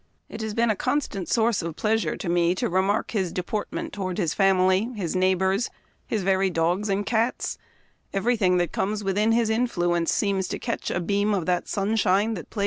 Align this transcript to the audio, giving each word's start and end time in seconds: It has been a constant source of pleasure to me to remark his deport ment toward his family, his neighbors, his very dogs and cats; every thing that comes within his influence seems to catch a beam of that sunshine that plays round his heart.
It 0.29 0.41
has 0.41 0.55
been 0.55 0.71
a 0.71 0.75
constant 0.75 1.29
source 1.29 1.61
of 1.61 1.75
pleasure 1.75 2.17
to 2.17 2.27
me 2.27 2.55
to 2.55 2.67
remark 2.67 3.11
his 3.11 3.31
deport 3.31 3.71
ment 3.71 3.93
toward 3.93 4.17
his 4.17 4.33
family, 4.33 4.89
his 4.95 5.15
neighbors, 5.15 5.69
his 6.07 6.23
very 6.23 6.49
dogs 6.49 6.89
and 6.89 7.05
cats; 7.05 7.59
every 8.11 8.35
thing 8.35 8.57
that 8.57 8.71
comes 8.71 9.03
within 9.03 9.31
his 9.31 9.51
influence 9.51 10.11
seems 10.11 10.47
to 10.47 10.57
catch 10.57 10.89
a 10.89 10.99
beam 10.99 11.35
of 11.35 11.45
that 11.45 11.67
sunshine 11.67 12.33
that 12.33 12.49
plays 12.49 12.49
round 12.49 12.49
his 12.49 12.55
heart. 12.55 12.59